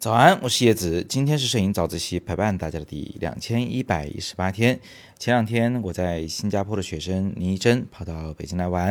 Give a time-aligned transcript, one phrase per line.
[0.00, 4.80] 早安，我是叶子，今天是摄影早自习陪伴大家的第两千一百一十八天。
[5.18, 8.88] 前两天我在新加坡的学生倪一真跑到北京来玩，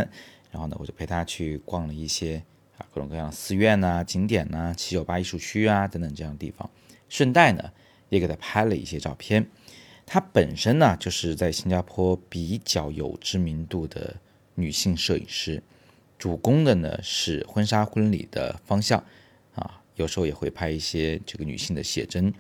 [0.52, 2.44] 然后呢，我就陪他去逛了一些
[2.78, 6.70] 啊各种各样的寺院呐、景点呐、七九八艺术区啊等等这样的地方，
[7.10, 7.72] 顺带呢
[8.10, 9.50] 也给他拍了一些照片。
[10.06, 14.16] 她本身呢就是在新加坡比较有知名度的
[14.56, 15.64] 女性摄影师，
[16.18, 19.04] 主攻的呢是婚纱婚礼的方向。
[19.56, 22.34] 啊有时候也会拍一些这个女性的写真。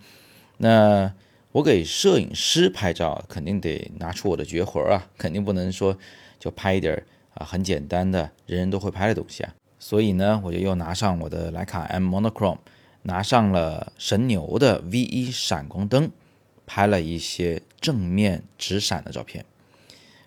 [0.57, 1.11] 那
[1.51, 5.97] 我给摄影师拍照，肯定得拿出我的绝活啊，肯定不能说
[6.39, 9.55] 就拍一点啊很简单的人人都会拍的东西啊。
[9.79, 12.59] 所以呢，我就又拿上我的徕卡 M Monochrome，
[13.03, 16.11] 拿上了神牛的 V1 闪光灯，
[16.65, 19.45] 拍了一些正面直闪的照片。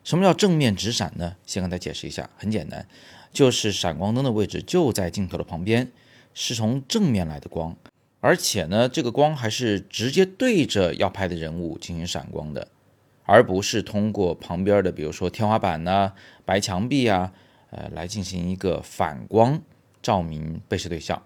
[0.05, 1.37] 什么叫正面直闪呢？
[1.47, 2.87] 先跟大家解释一下，很简单，
[3.33, 5.91] 就是闪光灯的位置就在镜头的旁边。
[6.33, 7.77] 是从正面来的光，
[8.21, 12.69] 而且呢，这个光还是直接对着要拍的人物进行闪光的，
[13.24, 16.13] 而不是通过旁边的，比如说天花板呐、
[16.45, 17.33] 白墙壁啊，
[17.71, 19.61] 呃，来进行一个反光
[20.01, 21.21] 照明被摄对象。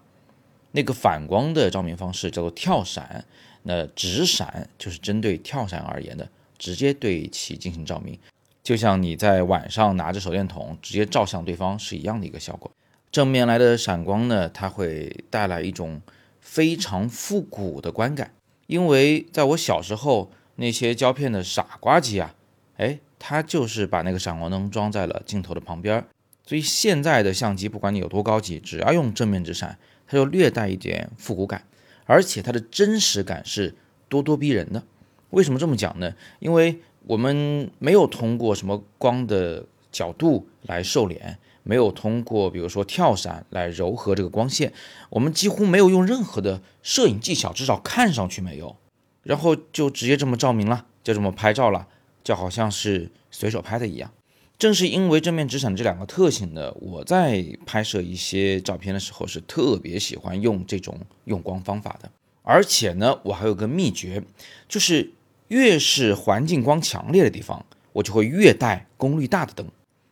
[0.71, 3.23] 那个反光的照明方式叫做跳闪，
[3.61, 6.27] 那直闪就是针对跳闪而言的，
[6.57, 8.17] 直接对其进行照明，
[8.65, 12.71] 就像你在晚上拿着手电筒直接照向对方是一样的一个效果。
[13.11, 16.01] 正面来的闪光呢，它会带来一种
[16.41, 18.33] 非常复古的观感。
[18.65, 22.33] 因为在我小时候，那些胶片的傻瓜机啊，
[22.77, 26.03] 哎，它就是把那个闪光灯装在了镜头的旁边。
[26.43, 29.77] 所以现在的相机，不管你有多高级，只要用正面直闪，
[30.07, 31.63] 它就略带一点复古感，
[32.05, 33.75] 而且它的真实感是
[34.09, 34.81] 咄咄逼人的。
[35.29, 36.15] 为什么这么讲呢？
[36.39, 41.37] 因为我们没有通过什么光的角度来瘦脸。
[41.67, 44.71] 没有通过，比如说跳闪来柔和这个光线，
[45.09, 48.75] 我们几乎没有用任何的摄影技巧，至少看上去没有，
[49.23, 51.87] 然后就直接这么照明了，就这么拍照了，
[52.23, 54.11] 就好像是随手拍的一样。
[54.59, 62.11] 正是因为正面直闪这两个特性呢，我在拍摄一些照片的时候是特别喜欢用这种用光方法的。
[62.43, 64.21] 而且呢，我还有个秘诀，
[64.69, 65.11] 就是
[65.49, 69.67] 越是环境光强烈的地方，我就会越带功率大的灯。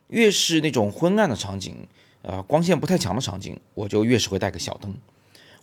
[0.08, 1.88] 越是那种昏暗的场景，
[2.22, 4.94] 呃，光线不太强的场景，我就越是会带个小灯。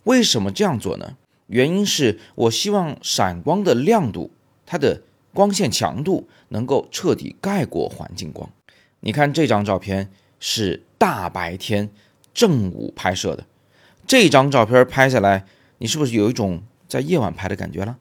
[0.04, 1.16] 为什么这样做呢？
[1.46, 4.30] 原因是我希望闪光的亮度，
[4.66, 5.02] 它的
[5.32, 8.50] 光线强度能够彻底盖过环境光。
[9.00, 10.10] 你看这张照片
[10.40, 11.90] 是大白天
[12.34, 13.46] 正午拍摄的，
[14.06, 15.44] 这张照片拍下来，
[15.78, 17.98] 你是不是有一种在夜晚拍的感觉了？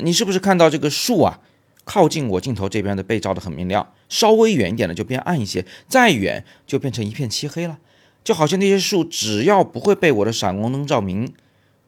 [0.00, 1.40] 你是不是看到这个树啊？
[1.84, 7.78] 靠近我镜头这边的被照得很明亮，稍微远一点的就变暗一些，再远就变成一片漆黑了。
[8.22, 11.34] 就好像那些树只要不会被我的闪光灯照明，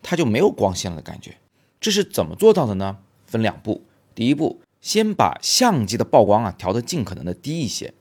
[0.03, 1.37] 它就没有光线了的感觉。
[1.81, 2.99] 这是怎么做到的呢？
[3.25, 3.85] 分两步，
[4.17, 7.95] 第一步，先把相机的曝光啊调得尽可能的低一些，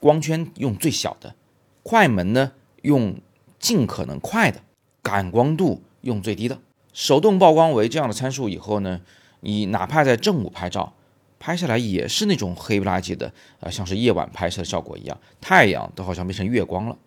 [0.00, 1.36] 光圈用最小的，
[1.84, 2.50] 快门呢
[2.82, 3.14] 用
[3.60, 4.62] 尽可能快的，
[5.02, 6.58] 感光度用最低的，
[6.92, 9.02] 手动曝光为这样的参数以后呢，
[9.40, 10.94] 你哪怕在正午拍照。
[11.40, 16.98] 拍下来也是那种黑不拉几的，啊，像是夜晚拍摄的效果一样，太阳都好像变成月光了。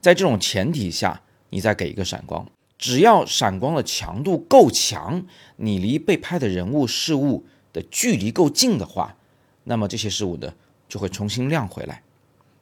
[0.00, 2.46] 在这种前提下，你再给一个闪光，
[2.78, 5.26] 只要闪光的强度够强，
[5.56, 9.16] 你离被拍的人物事物的距离够近的话，
[9.64, 10.54] 那么这些事物呢
[10.88, 12.02] 就会重新亮回来。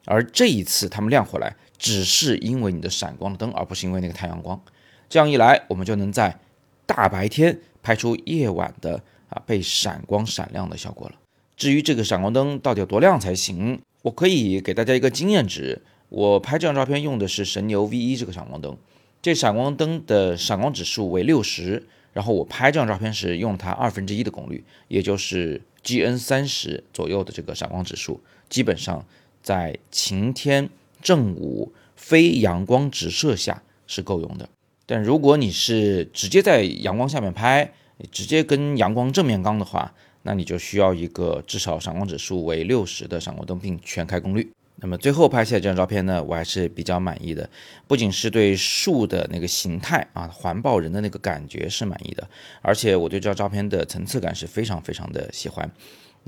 [0.05, 4.59] 而这一次它们亮回来，只是因为你的闪光灯，而不是因为那个太阳光。
[5.07, 6.39] 这样一来，我们就能在
[6.85, 9.03] 大白天拍出夜晚的。
[9.29, 11.15] 啊，被闪光闪亮的效果了。
[11.57, 15.81] 至于这个闪光灯到底有多亮才行，我可以给大家一个经验值。
[16.09, 18.77] 我拍这张照片用的是神牛 V1 这个闪光灯，
[19.23, 29.03] 这闪光灯的闪光指数为六十，然后我拍这张照片时用它二分之一的功率，也就是 GN 三十左右的这个闪光指数，基本上
[29.41, 30.69] 在晴天
[31.01, 34.47] 正午非阳光直射下是够用的。
[34.85, 37.71] 但如果你是直接在阳光下面拍，
[38.11, 39.93] 直接跟阳光正面刚的话，
[40.23, 44.51] 那你就需要一个至少闪光指数为六十的闪光灯，并全开功率。
[44.77, 47.49] 那么最后拍下这张照片呢，我还是比较满意的，
[47.87, 52.27] 不仅是对树的那个形态啊，环抱人的那个感觉是满意的，
[52.61, 55.71] 而且我对这张照片的层次感是非常非常的喜欢。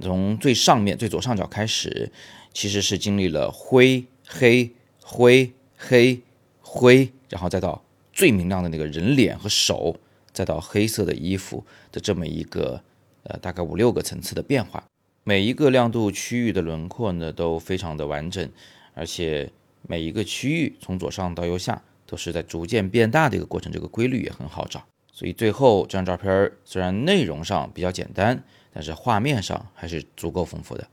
[0.02, 2.12] 从最上面最左上角开始，
[2.54, 4.72] 其实是经历了灰黑
[5.02, 6.22] 灰黑
[6.62, 7.82] 灰，然后再到
[8.16, 9.96] 最明亮的那个人脸和手。
[10.34, 12.82] 再到黑色的衣服的这么一个，
[13.24, 14.84] 呃，大概五六个层次的变化，
[15.24, 18.52] 每一个亮度区域的轮廓呢都非常的完整，
[18.94, 19.50] 而且
[19.88, 24.84] 每一个区域从左上到右下都是在逐渐变大的一个过程，这个规律也很好找。
[25.14, 30.86] 所以最后这张照片虽然内容上比较简单，但是画面上还是足够丰富的。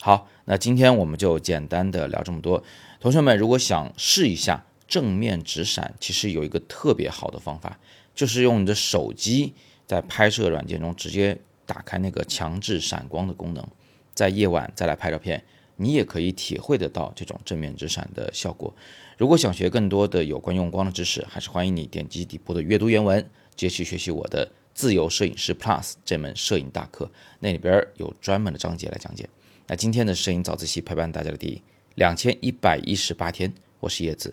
[0.00, 2.62] 好，那今天我们就简单的聊这么多。
[3.00, 7.80] 同学们如果想试一下正面直闪，其实有一个特别好的方法，
[8.14, 9.52] 就是用你的手机
[9.88, 11.36] 在拍摄软件中直接
[11.66, 13.66] 打开那个强制闪光的功能，
[14.14, 15.42] 在夜晚再来拍照片，
[15.74, 18.72] 你也可以体会得到这种正面直闪的效果。
[19.18, 23.28] 如果想学更多的有关用光的知识，还是欢迎你点击底部的阅读原文。
[23.56, 27.10] 继续学习我的自由摄影师 Plus 这门摄影大课，
[27.40, 29.28] 那里边有专门的章节来讲解。
[29.66, 31.60] 那今天的摄影早自习陪伴大家的第
[31.96, 34.32] 两千一百一十八天，我是叶子，